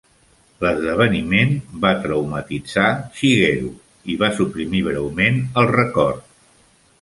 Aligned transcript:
L'esdeveniment 0.63 1.51
va 1.83 1.91
traumatitzar 2.05 2.87
Shigeru 3.19 3.69
i 4.15 4.17
va 4.25 4.31
suprimir 4.39 4.83
breument 4.89 5.39
el 5.63 5.71
record. 5.77 6.27